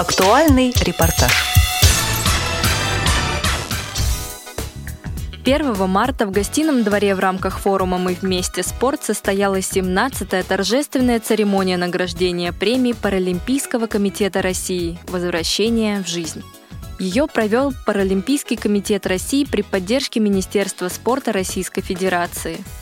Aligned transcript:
Актуальный 0.00 0.72
репортаж. 0.80 1.30
1 5.44 5.88
марта 5.90 6.24
в 6.24 6.30
гостином 6.30 6.84
дворе 6.84 7.14
в 7.14 7.18
рамках 7.18 7.58
форума 7.58 7.98
«Мы 7.98 8.16
вместе. 8.18 8.62
Спорт» 8.62 9.04
состоялась 9.04 9.70
17-я 9.70 10.42
торжественная 10.42 11.20
церемония 11.20 11.76
награждения 11.76 12.54
премии 12.54 12.94
Паралимпийского 12.94 13.88
комитета 13.88 14.40
России 14.40 14.98
«Возвращение 15.08 16.02
в 16.02 16.08
жизнь». 16.08 16.42
Ее 16.98 17.26
провел 17.26 17.74
Паралимпийский 17.84 18.56
комитет 18.56 19.06
России 19.06 19.44
при 19.44 19.60
поддержке 19.60 20.18
Министерства 20.18 20.88
спорта 20.88 21.30
Российской 21.30 21.82
Федерации– 21.82 22.64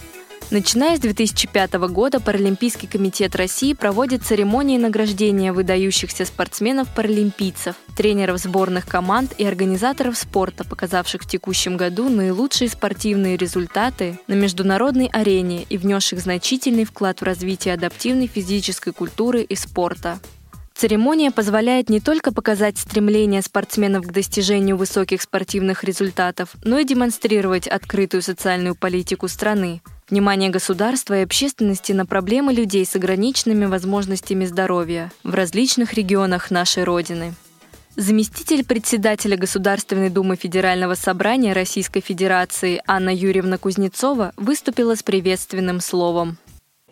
Начиная 0.50 0.96
с 0.96 1.00
2005 1.00 1.74
года 1.90 2.20
Паралимпийский 2.20 2.88
комитет 2.88 3.36
России 3.36 3.74
проводит 3.74 4.22
церемонии 4.22 4.78
награждения 4.78 5.52
выдающихся 5.52 6.24
спортсменов-паралимпийцев, 6.24 7.76
тренеров 7.94 8.38
сборных 8.38 8.86
команд 8.86 9.34
и 9.36 9.44
организаторов 9.44 10.16
спорта, 10.16 10.64
показавших 10.64 11.24
в 11.24 11.28
текущем 11.28 11.76
году 11.76 12.08
наилучшие 12.08 12.70
спортивные 12.70 13.36
результаты 13.36 14.18
на 14.26 14.32
международной 14.32 15.08
арене 15.12 15.64
и 15.68 15.76
внесших 15.76 16.20
значительный 16.20 16.86
вклад 16.86 17.20
в 17.20 17.24
развитие 17.24 17.74
адаптивной 17.74 18.26
физической 18.26 18.94
культуры 18.94 19.42
и 19.42 19.54
спорта. 19.54 20.18
Церемония 20.74 21.30
позволяет 21.30 21.90
не 21.90 22.00
только 22.00 22.32
показать 22.32 22.78
стремление 22.78 23.42
спортсменов 23.42 24.06
к 24.06 24.12
достижению 24.12 24.78
высоких 24.78 25.20
спортивных 25.20 25.84
результатов, 25.84 26.54
но 26.64 26.78
и 26.78 26.84
демонстрировать 26.86 27.66
открытую 27.66 28.22
социальную 28.22 28.74
политику 28.74 29.28
страны– 29.28 29.82
Внимание 30.10 30.48
государства 30.48 31.18
и 31.18 31.22
общественности 31.22 31.92
на 31.92 32.06
проблемы 32.06 32.54
людей 32.54 32.86
с 32.86 32.96
ограниченными 32.96 33.66
возможностями 33.66 34.46
здоровья 34.46 35.12
в 35.22 35.34
различных 35.34 35.92
регионах 35.92 36.50
нашей 36.50 36.84
Родины. 36.84 37.34
Заместитель 37.94 38.64
председателя 38.64 39.36
Государственной 39.36 40.08
Думы 40.08 40.36
Федерального 40.36 40.94
собрания 40.94 41.52
Российской 41.52 42.00
Федерации 42.00 42.80
Анна 42.86 43.14
Юрьевна 43.14 43.58
Кузнецова 43.58 44.32
выступила 44.38 44.94
с 44.94 45.02
приветственным 45.02 45.80
словом. 45.80 46.38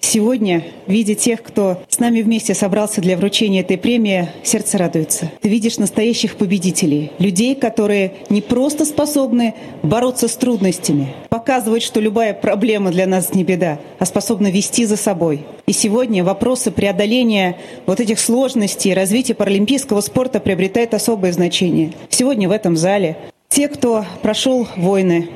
Сегодня, 0.08 0.62
видя 0.86 1.16
тех, 1.16 1.42
кто 1.42 1.82
с 1.88 1.98
нами 1.98 2.22
вместе 2.22 2.54
собрался 2.54 3.00
для 3.00 3.16
вручения 3.16 3.62
этой 3.62 3.76
премии, 3.76 4.28
сердце 4.44 4.78
радуется. 4.78 5.32
Ты 5.40 5.48
видишь 5.48 5.78
настоящих 5.78 6.36
победителей, 6.36 7.10
людей, 7.18 7.56
которые 7.56 8.12
не 8.30 8.40
просто 8.40 8.84
способны 8.84 9.56
бороться 9.82 10.28
с 10.28 10.36
трудностями, 10.36 11.12
показывать, 11.28 11.82
что 11.82 11.98
любая 11.98 12.34
проблема 12.34 12.92
для 12.92 13.08
нас 13.08 13.34
не 13.34 13.42
беда, 13.42 13.80
а 13.98 14.06
способны 14.06 14.52
вести 14.52 14.84
за 14.84 14.96
собой. 14.96 15.44
И 15.66 15.72
сегодня 15.72 16.22
вопросы 16.22 16.70
преодоления 16.70 17.58
вот 17.86 17.98
этих 17.98 18.20
сложностей, 18.20 18.94
развития 18.94 19.34
паралимпийского 19.34 20.00
спорта 20.02 20.38
приобретает 20.38 20.94
особое 20.94 21.32
значение. 21.32 21.94
Сегодня 22.10 22.48
в 22.48 22.52
этом 22.52 22.76
зале 22.76 23.16
те, 23.48 23.66
кто 23.66 24.04
прошел 24.22 24.68
войны, 24.76 25.28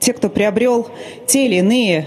те, 0.00 0.12
кто 0.12 0.28
приобрел 0.28 0.88
те 1.28 1.46
или 1.46 1.58
иные 1.58 2.06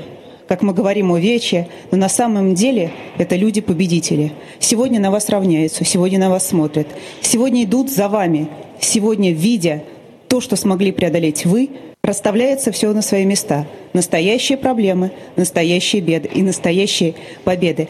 как 0.50 0.64
мы 0.64 0.74
говорим, 0.74 1.12
увечья, 1.12 1.68
но 1.92 1.98
на 1.98 2.10
самом 2.10 2.56
деле 2.56 2.92
это 3.20 3.36
люди-победители. 3.36 4.32
Сегодня 4.58 5.00
на 5.00 5.12
вас 5.12 5.30
равняются, 5.30 5.86
сегодня 5.86 6.18
на 6.18 6.32
вас 6.32 6.48
смотрят, 6.48 6.88
сегодня 7.22 7.66
идут 7.66 7.92
за 7.92 8.10
вами, 8.10 8.50
сегодня, 8.80 9.32
видя 9.32 9.84
то, 10.28 10.42
что 10.42 10.56
смогли 10.56 10.92
преодолеть 10.92 11.46
вы, 11.46 11.70
расставляется 12.04 12.72
все 12.72 12.92
на 12.94 13.04
свои 13.04 13.26
места. 13.26 13.68
Настоящие 13.94 14.58
проблемы, 14.58 15.12
настоящие 15.36 16.02
беды 16.02 16.32
и 16.34 16.42
настоящие 16.42 17.14
победы. 17.44 17.88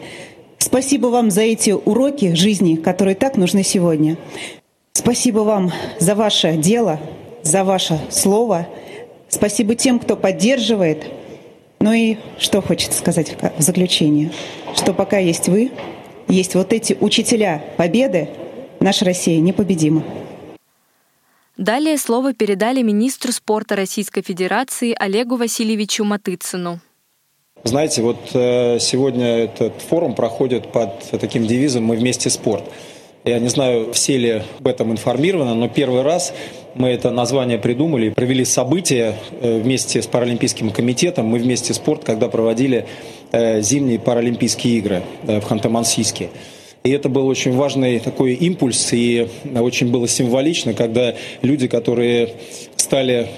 Спасибо 0.58 1.06
вам 1.06 1.30
за 1.30 1.40
эти 1.40 1.70
уроки 1.70 2.34
жизни, 2.34 2.74
которые 2.74 3.14
так 3.14 3.38
нужны 3.38 3.62
сегодня. 3.62 4.18
Спасибо 4.92 5.38
вам 5.38 5.72
за 5.98 6.14
ваше 6.14 6.58
дело, 6.58 7.00
за 7.42 7.64
ваше 7.64 7.98
слово. 8.10 8.68
Спасибо 9.30 9.74
тем, 9.76 9.98
кто 9.98 10.14
поддерживает, 10.14 11.06
ну 11.80 11.92
и 11.92 12.18
что 12.38 12.60
хочется 12.60 12.98
сказать 12.98 13.36
в 13.56 13.62
заключение? 13.62 14.30
Что 14.76 14.92
пока 14.92 15.18
есть 15.18 15.48
вы, 15.48 15.72
есть 16.28 16.54
вот 16.54 16.72
эти 16.72 16.96
учителя 17.00 17.64
победы, 17.76 18.28
наша 18.80 19.04
Россия 19.04 19.40
непобедима. 19.40 20.04
Далее 21.56 21.98
слово 21.98 22.32
передали 22.32 22.82
министру 22.82 23.32
спорта 23.32 23.76
Российской 23.76 24.22
Федерации 24.22 24.94
Олегу 24.98 25.36
Васильевичу 25.36 26.04
Матыцину. 26.04 26.80
Знаете, 27.64 28.00
вот 28.00 28.30
э, 28.32 28.78
сегодня 28.78 29.44
этот 29.44 29.82
форум 29.82 30.14
проходит 30.14 30.72
под 30.72 31.02
таким 31.20 31.46
девизом 31.46 31.84
«Мы 31.84 31.96
вместе 31.96 32.30
спорт». 32.30 32.64
Я 33.24 33.38
не 33.38 33.48
знаю, 33.48 33.92
все 33.92 34.16
ли 34.16 34.42
об 34.58 34.66
этом 34.66 34.92
информированы, 34.92 35.52
но 35.52 35.68
первый 35.68 36.00
раз 36.00 36.32
мы 36.74 36.88
это 36.88 37.10
название 37.10 37.58
придумали 37.58 38.08
провели 38.08 38.46
события 38.46 39.14
э, 39.42 39.58
вместе 39.58 40.00
с 40.00 40.06
Паралимпийским 40.06 40.70
комитетом. 40.70 41.26
Мы 41.26 41.38
вместе 41.38 41.74
спорт, 41.74 42.02
когда 42.02 42.28
проводили 42.28 42.86
э, 43.32 43.60
зимние 43.60 43.98
Паралимпийские 43.98 44.78
игры 44.78 45.02
э, 45.26 45.40
в 45.40 45.44
Ханты-Мансийске. 45.44 46.28
И 46.82 46.90
это 46.90 47.10
был 47.10 47.26
очень 47.26 47.52
важный 47.52 47.98
такой 47.98 48.32
импульс, 48.32 48.90
и 48.92 49.28
очень 49.54 49.90
было 49.90 50.08
символично, 50.08 50.72
когда 50.72 51.14
люди, 51.42 51.68
которые 51.68 52.30
стали 52.76 53.28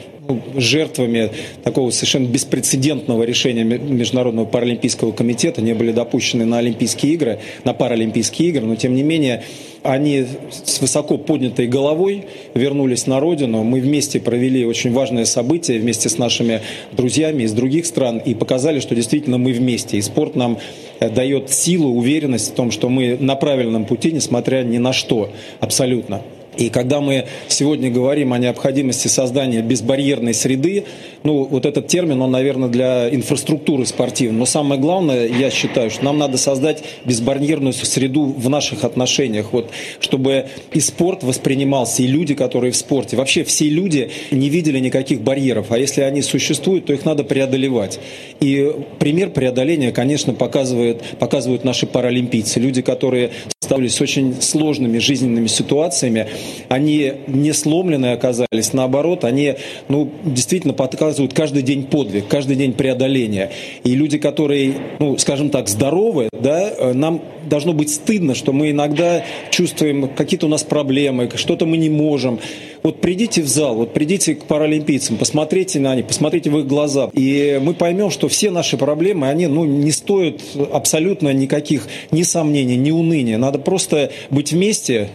жертвами 0.56 1.30
такого 1.64 1.90
совершенно 1.90 2.26
беспрецедентного 2.26 3.24
решения 3.24 3.64
Международного 3.64 4.46
паралимпийского 4.46 5.12
комитета, 5.12 5.62
не 5.62 5.74
были 5.74 5.92
допущены 5.92 6.44
на 6.44 6.58
Олимпийские 6.58 7.14
игры, 7.14 7.38
на 7.64 7.74
Паралимпийские 7.74 8.50
игры, 8.50 8.64
но 8.64 8.76
тем 8.76 8.94
не 8.94 9.02
менее 9.02 9.42
они 9.82 10.26
с 10.64 10.80
высоко 10.80 11.18
поднятой 11.18 11.66
головой 11.66 12.26
вернулись 12.54 13.06
на 13.06 13.18
родину. 13.18 13.64
Мы 13.64 13.80
вместе 13.80 14.20
провели 14.20 14.64
очень 14.64 14.92
важное 14.92 15.24
событие 15.24 15.80
вместе 15.80 16.08
с 16.08 16.18
нашими 16.18 16.60
друзьями 16.92 17.42
из 17.42 17.52
других 17.52 17.86
стран 17.86 18.18
и 18.18 18.34
показали, 18.34 18.78
что 18.78 18.94
действительно 18.94 19.38
мы 19.38 19.52
вместе. 19.52 19.96
И 19.96 20.02
спорт 20.02 20.36
нам 20.36 20.58
э, 21.00 21.10
дает 21.10 21.50
силу, 21.50 21.90
уверенность 21.90 22.52
в 22.52 22.54
том, 22.54 22.70
что 22.70 22.88
мы 22.88 23.16
на 23.18 23.34
правильном 23.34 23.84
пути, 23.84 24.12
несмотря 24.12 24.62
ни 24.62 24.78
на 24.78 24.92
что, 24.92 25.30
абсолютно. 25.58 26.22
И 26.56 26.68
когда 26.68 27.00
мы 27.00 27.26
сегодня 27.48 27.90
говорим 27.90 28.32
о 28.32 28.38
необходимости 28.38 29.08
создания 29.08 29.62
безбарьерной 29.62 30.34
среды, 30.34 30.84
ну, 31.22 31.44
вот 31.44 31.64
этот 31.64 31.86
термин, 31.86 32.20
он, 32.20 32.30
наверное, 32.30 32.68
для 32.68 33.08
инфраструктуры 33.14 33.86
спортивной. 33.86 34.38
Но 34.38 34.46
самое 34.46 34.80
главное, 34.80 35.28
я 35.28 35.50
считаю, 35.50 35.90
что 35.90 36.04
нам 36.04 36.18
надо 36.18 36.36
создать 36.36 36.82
безбарьерную 37.04 37.72
среду 37.72 38.24
в 38.24 38.48
наших 38.50 38.84
отношениях, 38.84 39.52
вот, 39.52 39.70
чтобы 40.00 40.46
и 40.72 40.80
спорт 40.80 41.22
воспринимался, 41.22 42.02
и 42.02 42.06
люди, 42.06 42.34
которые 42.34 42.72
в 42.72 42.76
спорте, 42.76 43.16
вообще 43.16 43.44
все 43.44 43.68
люди 43.68 44.10
не 44.30 44.48
видели 44.48 44.78
никаких 44.78 45.22
барьеров. 45.22 45.72
А 45.72 45.78
если 45.78 46.02
они 46.02 46.22
существуют, 46.22 46.86
то 46.86 46.92
их 46.92 47.04
надо 47.04 47.24
преодолевать. 47.24 47.98
И 48.40 48.72
пример 48.98 49.30
преодоления, 49.30 49.92
конечно, 49.92 50.34
показывают, 50.34 51.02
показывают 51.18 51.64
наши 51.64 51.86
паралимпийцы. 51.86 52.60
Люди, 52.60 52.82
которые 52.82 53.30
сталкивались 53.60 53.94
с 53.94 54.00
очень 54.00 54.40
сложными 54.42 54.98
жизненными 54.98 55.46
ситуациями, 55.46 56.26
они 56.68 57.12
не 57.26 57.52
сломленные 57.52 58.12
оказались, 58.12 58.72
наоборот, 58.72 59.24
они 59.24 59.54
ну, 59.88 60.10
действительно 60.24 60.74
показывают 60.74 61.34
каждый 61.34 61.62
день 61.62 61.84
подвиг, 61.84 62.28
каждый 62.28 62.56
день 62.56 62.72
преодоления. 62.72 63.50
И 63.84 63.94
люди, 63.94 64.18
которые, 64.18 64.74
ну, 64.98 65.18
скажем 65.18 65.50
так, 65.50 65.68
здоровы, 65.68 66.28
да, 66.32 66.70
э, 66.70 66.92
нам 66.92 67.22
должно 67.48 67.72
быть 67.72 67.90
стыдно, 67.90 68.34
что 68.34 68.52
мы 68.52 68.70
иногда 68.70 69.24
чувствуем 69.50 70.08
какие-то 70.08 70.46
у 70.46 70.48
нас 70.48 70.62
проблемы, 70.62 71.30
что-то 71.34 71.66
мы 71.66 71.76
не 71.76 71.90
можем. 71.90 72.38
Вот 72.82 73.00
придите 73.00 73.42
в 73.42 73.48
зал, 73.48 73.76
вот 73.76 73.92
придите 73.92 74.34
к 74.34 74.44
паралимпийцам, 74.44 75.16
посмотрите 75.16 75.78
на 75.78 75.94
них, 75.94 76.06
посмотрите 76.06 76.50
в 76.50 76.58
их 76.58 76.66
глаза, 76.66 77.10
и 77.12 77.60
мы 77.62 77.74
поймем, 77.74 78.10
что 78.10 78.28
все 78.28 78.50
наши 78.50 78.76
проблемы, 78.76 79.28
они 79.28 79.46
ну, 79.46 79.64
не 79.64 79.92
стоят 79.92 80.40
абсолютно 80.72 81.32
никаких 81.32 81.86
ни 82.10 82.22
сомнений, 82.22 82.76
ни 82.76 82.90
уныния. 82.90 83.38
Надо 83.38 83.58
просто 83.58 84.10
быть 84.30 84.52
вместе, 84.52 85.08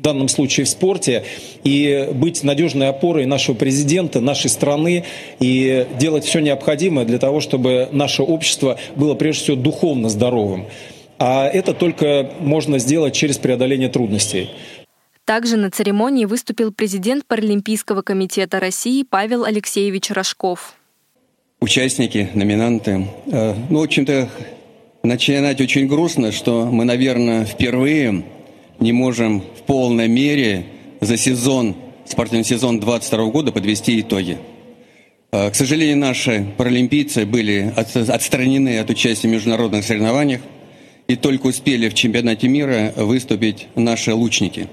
в 0.00 0.02
данном 0.02 0.28
случае 0.28 0.64
в 0.64 0.68
спорте, 0.70 1.24
и 1.62 2.08
быть 2.14 2.42
надежной 2.42 2.88
опорой 2.88 3.26
нашего 3.26 3.54
президента, 3.54 4.20
нашей 4.20 4.48
страны, 4.48 5.04
и 5.40 5.86
делать 5.98 6.24
все 6.24 6.40
необходимое 6.40 7.04
для 7.04 7.18
того, 7.18 7.40
чтобы 7.40 7.88
наше 7.92 8.22
общество 8.22 8.78
было 8.96 9.14
прежде 9.14 9.42
всего 9.42 9.56
духовно 9.58 10.08
здоровым. 10.08 10.64
А 11.18 11.46
это 11.46 11.74
только 11.74 12.30
можно 12.40 12.78
сделать 12.78 13.14
через 13.14 13.36
преодоление 13.36 13.90
трудностей. 13.90 14.48
Также 15.26 15.58
на 15.58 15.70
церемонии 15.70 16.24
выступил 16.24 16.72
президент 16.72 17.26
Паралимпийского 17.26 18.00
комитета 18.00 18.58
России 18.58 19.04
Павел 19.08 19.44
Алексеевич 19.44 20.10
Рожков. 20.10 20.76
Участники, 21.60 22.30
номинанты. 22.32 23.06
Э, 23.26 23.54
ну, 23.68 23.80
в 23.80 23.82
общем-то, 23.82 24.30
начинать 25.02 25.60
очень 25.60 25.86
грустно, 25.86 26.32
что 26.32 26.64
мы, 26.64 26.86
наверное, 26.86 27.44
впервые 27.44 28.24
не 28.80 28.92
можем 28.92 29.40
в 29.40 29.62
полной 29.66 30.08
мере 30.08 30.66
за 31.00 31.16
сезон, 31.16 31.76
спортивный 32.06 32.44
сезон 32.44 32.80
2022 32.80 33.30
года 33.30 33.52
подвести 33.52 34.00
итоги. 34.00 34.38
Э, 35.32 35.50
к 35.50 35.54
сожалению, 35.54 35.98
наши 35.98 36.46
паралимпийцы 36.56 37.24
были 37.26 37.72
отстранены 37.76 38.78
от 38.78 38.90
участия 38.90 39.28
в 39.28 39.30
международных 39.30 39.84
соревнованиях, 39.84 40.40
и 41.06 41.16
только 41.16 41.48
успели 41.48 41.88
в 41.88 41.94
чемпионате 41.94 42.48
мира 42.48 42.92
выступить 42.96 43.66
наши 43.74 44.14
лучники. 44.14 44.68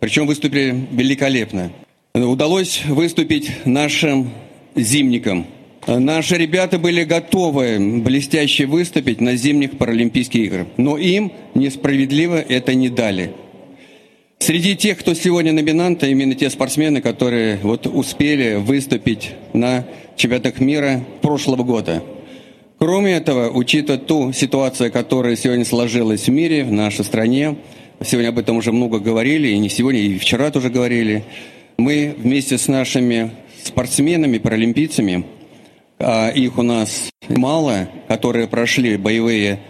Причем 0.00 0.26
выступили 0.26 0.86
великолепно. 0.90 1.70
Удалось 2.14 2.82
выступить 2.86 3.50
нашим 3.64 4.30
зимникам. 4.74 5.46
Наши 5.86 6.36
ребята 6.36 6.80
были 6.80 7.04
готовы 7.04 8.00
блестяще 8.00 8.66
выступить 8.66 9.20
на 9.20 9.36
зимних 9.36 9.78
Паралимпийских 9.78 10.40
играх, 10.46 10.66
но 10.76 10.98
им 10.98 11.32
несправедливо 11.54 12.40
это 12.40 12.74
не 12.74 12.88
дали. 12.88 13.32
Среди 14.38 14.76
тех, 14.76 14.98
кто 14.98 15.14
сегодня 15.14 15.52
номинанты, 15.52 16.10
именно 16.10 16.34
те 16.34 16.50
спортсмены, 16.50 17.00
которые 17.00 17.58
вот 17.62 17.86
успели 17.86 18.56
выступить 18.56 19.32
на 19.54 19.84
чемпионатах 20.16 20.60
мира 20.60 21.04
прошлого 21.22 21.64
года. 21.64 22.02
Кроме 22.78 23.14
этого, 23.14 23.50
учитывая 23.50 23.98
ту 23.98 24.32
ситуацию, 24.32 24.92
которая 24.92 25.34
сегодня 25.36 25.64
сложилась 25.64 26.26
в 26.26 26.30
мире, 26.30 26.64
в 26.64 26.70
нашей 26.70 27.04
стране, 27.04 27.56
сегодня 28.04 28.28
об 28.28 28.38
этом 28.38 28.58
уже 28.58 28.72
много 28.72 28.98
говорили, 29.00 29.48
и 29.48 29.58
не 29.58 29.70
сегодня, 29.70 30.00
и 30.00 30.18
вчера 30.18 30.50
тоже 30.50 30.68
говорили, 30.68 31.24
мы 31.78 32.14
вместе 32.16 32.58
с 32.58 32.68
нашими 32.68 33.30
спортсменами, 33.64 34.38
паралимпийцами, 34.38 35.24
а 35.98 36.28
их 36.28 36.58
у 36.58 36.62
нас 36.62 37.08
мало, 37.28 37.88
которые 38.06 38.46
прошли 38.46 38.98
боевые 38.98 39.60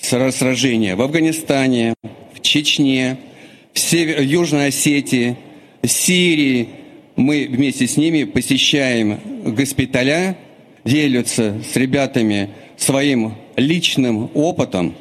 сражения 0.00 0.96
в 0.96 1.02
Афганистане, 1.02 1.94
в 2.34 2.40
Чечне, 2.40 3.16
Север... 3.76 4.22
Южной 4.22 4.68
Осетии, 4.68 5.36
Сирии. 5.84 6.70
Мы 7.14 7.46
вместе 7.50 7.86
с 7.86 7.96
ними 7.96 8.24
посещаем 8.24 9.20
госпиталя, 9.44 10.36
делятся 10.84 11.60
с 11.62 11.76
ребятами 11.76 12.50
своим 12.76 13.34
личным 13.56 14.30
опытом, 14.34 14.94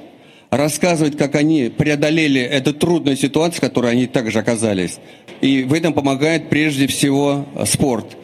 рассказывать, 0.50 1.18
как 1.18 1.36
они 1.36 1.70
преодолели 1.70 2.42
эту 2.42 2.74
трудную 2.74 3.18
ситуацию, 3.18 3.58
в 3.58 3.62
которой 3.62 3.92
они 3.92 4.08
также 4.08 4.40
оказались. 4.40 4.98
И 5.42 5.64
в 5.64 5.74
этом 5.74 5.94
помогает 5.94 6.50
прежде 6.50 6.88
всего 6.88 7.46
спорт. 7.66 8.18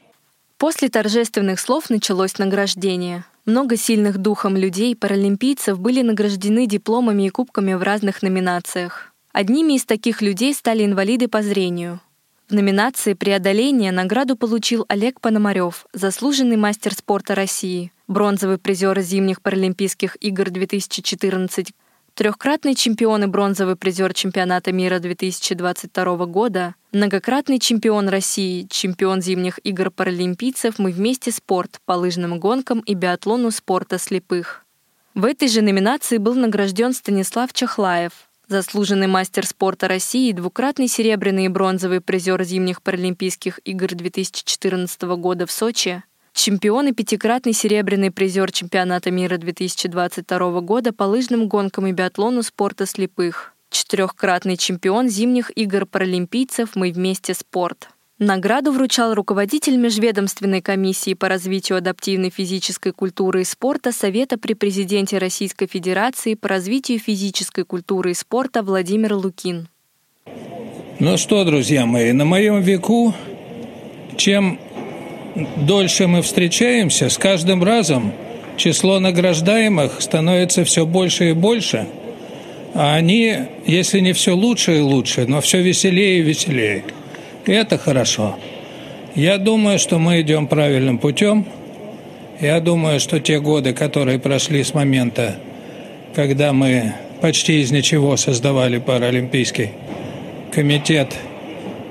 После 0.58 0.90
торжественных 0.90 1.60
слов 1.60 1.90
началось 1.90 2.38
награждение. 2.38 3.26
Много 3.46 3.76
сильных 3.76 4.20
духом 4.20 4.56
людей, 4.56 4.96
паралимпийцев, 4.96 5.80
были 5.80 6.02
награждены 6.02 6.68
дипломами 6.68 7.24
и 7.24 7.30
кубками 7.30 7.74
в 7.74 7.82
разных 7.82 8.22
номинациях. 8.22 9.11
Одними 9.34 9.74
из 9.74 9.86
таких 9.86 10.22
людей 10.22 10.54
стали 10.54 10.86
инвалиды 10.86 11.28
по 11.28 11.42
зрению. 11.42 12.02
В 12.50 12.54
номинации 12.54 13.14
«Преодоление» 13.14 13.94
награду 13.94 14.36
получил 14.36 14.84
Олег 14.90 15.22
Пономарев, 15.22 15.86
заслуженный 15.94 16.58
мастер 16.58 16.94
спорта 16.94 17.34
России, 17.34 17.94
бронзовый 18.10 18.58
призер 18.58 19.00
зимних 19.00 19.42
Паралимпийских 19.42 20.18
игр 20.20 20.50
2014, 20.50 21.72
трехкратный 22.14 22.76
чемпион 22.76 23.24
и 23.24 23.28
бронзовый 23.28 23.78
призер 23.78 24.14
чемпионата 24.14 24.74
мира 24.74 25.00
2022 25.00 26.26
года, 26.26 26.76
многократный 26.92 27.60
чемпион 27.60 28.10
России, 28.10 28.68
чемпион 28.70 29.22
зимних 29.22 29.58
игр 29.64 29.90
паралимпийцев 29.90 30.78
«Мы 30.78 30.92
вместе 30.92 31.32
спорт» 31.32 31.80
по 31.86 31.94
лыжным 31.94 32.38
гонкам 32.38 32.82
и 32.82 32.96
биатлону 32.96 33.52
спорта 33.52 33.98
слепых. 33.98 34.66
В 35.14 35.24
этой 35.24 35.48
же 35.48 35.62
номинации 35.62 36.18
был 36.18 36.36
награжден 36.36 36.92
Станислав 36.92 37.54
Чахлаев, 37.54 38.12
заслуженный 38.52 39.08
мастер 39.08 39.48
спорта 39.48 39.88
России, 39.88 40.34
двукратный 40.34 40.90
серебряный 40.90 41.46
и 41.46 41.48
бронзовый 41.48 42.02
призер 42.02 42.44
зимних 42.44 42.82
Паралимпийских 42.82 43.60
игр 43.64 43.88
2014 43.88 45.02
года 45.02 45.48
в 45.48 45.52
Сочи, 45.52 46.04
чемпион 46.34 46.90
и 46.90 46.92
пятикратный 46.92 47.54
серебряный 47.54 48.12
призер 48.12 48.52
чемпионата 48.52 49.10
мира 49.10 49.38
2022 49.38 50.62
года 50.62 50.92
по 50.92 51.04
лыжным 51.04 51.48
гонкам 51.48 51.88
и 51.88 51.94
биатлону 51.94 52.44
спорта 52.44 52.86
слепых, 52.86 53.54
четырехкратный 53.70 54.58
чемпион 54.58 55.08
зимних 55.08 55.50
игр 55.56 55.86
паралимпийцев 55.86 56.76
«Мы 56.76 56.92
вместе 56.92 57.34
спорт». 57.34 57.88
Награду 58.22 58.72
вручал 58.72 59.16
руководитель 59.16 59.78
Межведомственной 59.78 60.62
комиссии 60.62 61.16
по 61.16 61.28
развитию 61.28 61.80
адаптивной 61.80 62.30
физической 62.30 62.92
культуры 62.92 63.42
и 63.42 63.44
спорта 63.44 63.92
Совета 63.92 64.38
при 64.38 64.54
президенте 64.54 65.18
Российской 65.18 65.66
Федерации 65.66 66.36
по 66.36 66.48
развитию 66.48 67.00
физической 67.00 67.66
культуры 67.66 68.12
и 68.12 68.14
спорта 68.14 68.62
Владимир 68.62 69.16
Лукин. 69.16 69.70
Ну 71.00 71.18
что, 71.18 71.44
друзья 71.46 71.88
мои, 71.88 72.12
на 72.12 72.26
моем 72.26 72.62
веку, 72.62 73.16
чем 74.18 74.60
дольше 75.58 76.06
мы 76.06 76.22
встречаемся, 76.22 77.10
с 77.10 77.18
каждым 77.18 77.64
разом 77.64 78.14
число 78.56 79.00
награждаемых 79.00 80.00
становится 80.00 80.64
все 80.64 80.86
больше 80.86 81.32
и 81.32 81.34
больше, 81.34 81.88
а 82.76 82.94
они, 82.94 83.36
если 83.66 84.00
не 84.00 84.14
все 84.14 84.36
лучше 84.36 84.78
и 84.78 84.82
лучше, 84.82 85.26
но 85.26 85.42
все 85.42 85.64
веселее 85.64 86.20
и 86.20 86.22
веселее– 86.22 86.84
и 87.46 87.52
это 87.52 87.78
хорошо. 87.78 88.38
Я 89.16 89.38
думаю, 89.38 89.80
что 89.80 90.00
мы 90.00 90.22
идем 90.22 90.48
правильным 90.48 90.98
путем. 90.98 91.46
Я 92.40 92.60
думаю, 92.60 93.00
что 93.00 93.20
те 93.20 93.40
годы, 93.40 93.74
которые 93.74 94.20
прошли 94.20 94.64
с 94.64 94.74
момента, 94.74 95.36
когда 96.16 96.54
мы 96.54 96.94
почти 97.20 97.62
из 97.62 97.72
ничего 97.72 98.18
создавали 98.18 98.80
Паралимпийский 98.80 99.72
комитет, 100.52 101.16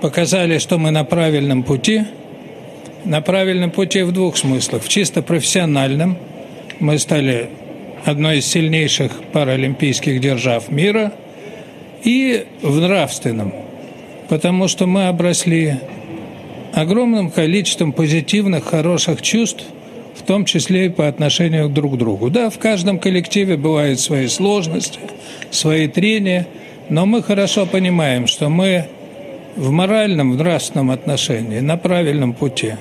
показали, 0.00 0.58
что 0.58 0.78
мы 0.78 0.90
на 0.90 1.04
правильном 1.04 1.62
пути. 1.62 2.04
На 3.04 3.20
правильном 3.20 3.70
пути 3.70 4.02
в 4.02 4.12
двух 4.12 4.36
смыслах. 4.36 4.82
В 4.82 4.88
чисто 4.88 5.22
профессиональном 5.22 6.18
мы 6.80 6.98
стали 6.98 7.50
одной 8.04 8.38
из 8.38 8.46
сильнейших 8.46 9.12
паралимпийских 9.32 10.20
держав 10.20 10.70
мира 10.70 11.12
и 12.02 12.46
в 12.62 12.80
нравственном– 12.80 13.52
потому 14.30 14.68
что 14.68 14.86
мы 14.86 15.08
обросли 15.08 15.74
огромным 16.72 17.32
количеством 17.32 17.92
позитивных, 17.92 18.64
хороших 18.64 19.22
чувств, 19.22 19.64
в 20.14 20.22
том 20.22 20.44
числе 20.44 20.86
и 20.86 20.88
по 20.88 21.08
отношению 21.08 21.68
друг 21.68 21.94
к 21.94 21.98
другу. 21.98 22.30
Да, 22.30 22.48
в 22.48 22.58
каждом 22.58 23.00
коллективе 23.00 23.56
бывают 23.56 23.98
свои 23.98 24.28
сложности, 24.28 25.00
свои 25.50 25.88
трения, 25.88 26.46
но 26.88 27.06
мы 27.06 27.24
хорошо 27.24 27.66
понимаем, 27.66 28.28
что 28.28 28.48
мы 28.48 28.86
в 29.56 29.72
моральном, 29.72 30.32
в 30.32 30.36
нравственном 30.36 30.92
отношении 30.92 31.58
на 31.58 31.76
правильном 31.76 32.32
пути, 32.32 32.74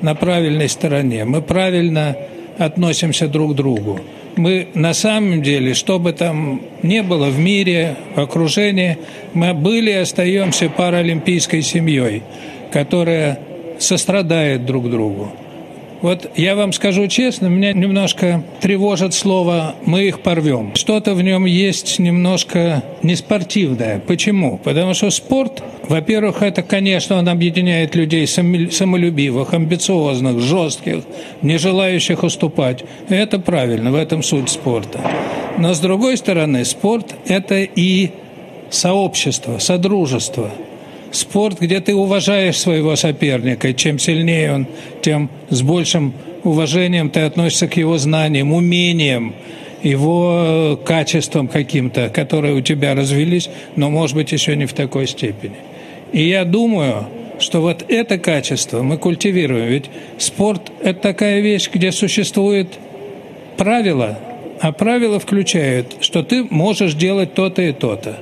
на 0.00 0.16
правильной 0.16 0.68
стороне. 0.68 1.24
Мы 1.24 1.40
правильно 1.40 2.16
относимся 2.60 3.28
друг 3.28 3.52
к 3.52 3.54
другу 3.54 4.00
мы 4.36 4.68
на 4.74 4.94
самом 4.94 5.42
деле, 5.42 5.74
что 5.74 5.98
бы 5.98 6.12
там 6.12 6.62
ни 6.82 7.00
было 7.00 7.26
в 7.26 7.38
мире, 7.38 7.96
в 8.14 8.20
окружении, 8.20 8.98
мы 9.34 9.54
были 9.54 9.90
и 9.90 9.94
остаемся 9.94 10.68
паралимпийской 10.68 11.62
семьей, 11.62 12.22
которая 12.72 13.38
сострадает 13.78 14.66
друг 14.66 14.90
другу. 14.90 15.32
Вот 16.02 16.30
я 16.36 16.56
вам 16.56 16.72
скажу 16.72 17.06
честно, 17.08 17.48
меня 17.48 17.74
немножко 17.74 18.42
тревожит 18.60 19.12
слово 19.12 19.74
«мы 19.84 20.04
их 20.04 20.20
порвем». 20.20 20.74
Что-то 20.74 21.14
в 21.14 21.22
нем 21.22 21.44
есть 21.44 21.98
немножко 21.98 22.82
неспортивное. 23.02 24.00
Почему? 24.00 24.58
Потому 24.58 24.94
что 24.94 25.10
спорт, 25.10 25.62
во-первых, 25.88 26.42
это, 26.42 26.62
конечно, 26.62 27.18
он 27.18 27.28
объединяет 27.28 27.94
людей 27.94 28.26
самолюбивых, 28.26 29.52
амбициозных, 29.52 30.40
жестких, 30.40 31.02
не 31.42 31.58
желающих 31.58 32.22
уступать. 32.22 32.82
Это 33.10 33.38
правильно, 33.38 33.92
в 33.92 33.96
этом 33.96 34.22
суть 34.22 34.48
спорта. 34.48 35.00
Но 35.58 35.74
с 35.74 35.80
другой 35.80 36.16
стороны, 36.16 36.64
спорт– 36.64 37.14
это 37.26 37.60
и 37.60 38.10
сообщество, 38.70 39.58
содружество– 39.58 40.50
спорт, 41.12 41.60
где 41.60 41.80
ты 41.80 41.94
уважаешь 41.94 42.58
своего 42.58 42.96
соперника, 42.96 43.68
и 43.68 43.76
чем 43.76 43.98
сильнее 43.98 44.54
он, 44.54 44.66
тем 45.02 45.30
с 45.48 45.62
большим 45.62 46.14
уважением 46.44 47.10
ты 47.10 47.20
относишься 47.20 47.68
к 47.68 47.76
его 47.76 47.98
знаниям, 47.98 48.52
умениям, 48.52 49.34
его 49.82 50.78
качествам 50.84 51.48
каким-то, 51.48 52.08
которые 52.08 52.54
у 52.54 52.60
тебя 52.60 52.94
развелись, 52.94 53.48
но, 53.76 53.90
может 53.90 54.16
быть, 54.16 54.32
еще 54.32 54.56
не 54.56 54.66
в 54.66 54.72
такой 54.72 55.06
степени. 55.06 55.56
И 56.12 56.22
я 56.28 56.44
думаю, 56.44 57.06
что 57.38 57.60
вот 57.60 57.84
это 57.88 58.18
качество 58.18 58.82
мы 58.82 58.98
культивируем. 58.98 59.66
Ведь 59.66 59.86
спорт– 60.18 60.70
это 60.82 61.00
такая 61.00 61.40
вещь, 61.40 61.70
где 61.72 61.92
существует 61.92 62.68
правила, 63.56 64.18
а 64.60 64.72
правила 64.72 65.18
включают, 65.18 65.96
что 66.00 66.22
ты 66.22 66.44
можешь 66.44 66.94
делать 66.94 67.34
то-то 67.34 67.62
и 67.62 67.72
то-то. 67.72 68.18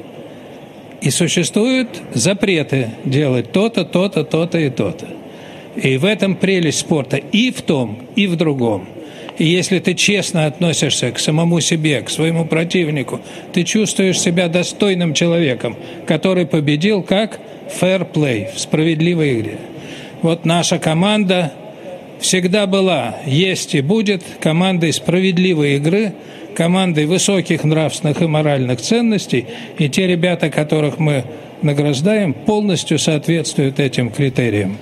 И 1.00 1.10
существуют 1.10 1.88
запреты 2.12 2.90
делать 3.04 3.52
то-то, 3.52 3.84
то-то, 3.84 4.24
то-то 4.24 4.58
и 4.58 4.70
то-то. 4.70 5.06
И 5.76 5.96
в 5.96 6.04
этом 6.04 6.34
прелесть 6.34 6.80
спорта 6.80 7.18
и 7.18 7.52
в 7.52 7.62
том, 7.62 8.00
и 8.16 8.26
в 8.26 8.36
другом. 8.36 8.88
И 9.38 9.44
если 9.44 9.78
ты 9.78 9.94
честно 9.94 10.46
относишься 10.46 11.12
к 11.12 11.20
самому 11.20 11.60
себе, 11.60 12.02
к 12.02 12.10
своему 12.10 12.44
противнику, 12.44 13.20
ты 13.52 13.62
чувствуешь 13.62 14.18
себя 14.18 14.48
достойным 14.48 15.14
человеком, 15.14 15.76
который 16.06 16.46
победил 16.46 17.02
как 17.02 17.38
play, 17.80 18.52
в 18.52 18.58
справедливой 18.58 19.38
игре. 19.38 19.58
Вот 20.22 20.44
наша 20.44 20.80
команда 20.80 21.52
всегда 22.18 22.66
была, 22.66 23.18
есть 23.24 23.76
и 23.76 23.80
будет 23.80 24.24
командой 24.40 24.92
справедливой 24.92 25.76
игры– 25.76 26.14
командой 26.58 27.06
высоких 27.06 27.62
нравственных 27.62 28.20
и 28.20 28.26
моральных 28.26 28.80
ценностей, 28.80 29.46
и 29.78 29.88
те 29.88 30.08
ребята, 30.08 30.50
которых 30.50 30.98
мы 30.98 31.24
награждаем, 31.62 32.34
полностью 32.34 32.98
соответствуют 32.98 33.78
этим 33.78 34.10
критериям. 34.10 34.76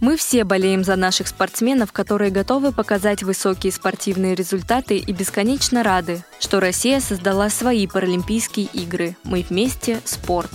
Мы 0.00 0.16
все 0.16 0.44
болеем 0.44 0.84
за 0.84 0.94
наших 0.94 1.26
спортсменов, 1.26 1.90
которые 1.90 2.30
готовы 2.30 2.70
показать 2.70 3.24
высокие 3.24 3.72
спортивные 3.72 4.36
результаты 4.36 4.98
и 4.98 5.12
бесконечно 5.12 5.82
рады, 5.82 6.22
что 6.38 6.60
Россия 6.60 7.00
создала 7.00 7.50
свои 7.50 7.88
Паралимпийские 7.88 8.66
игры. 8.72 9.16
Мы 9.24 9.44
вместе– 9.48 9.98
спорт. 10.04 10.50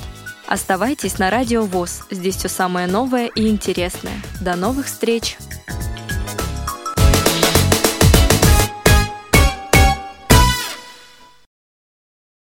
Оставайтесь 0.47 1.19
на 1.19 1.29
Радио 1.29 1.63
ВОЗ. 1.63 2.03
Здесь 2.09 2.37
все 2.37 2.47
самое 2.47 2.87
новое 2.87 3.29
и 3.35 3.49
интересное. 3.49 4.15
До 4.39 4.55
новых 4.55 4.85
встреч! 4.85 5.35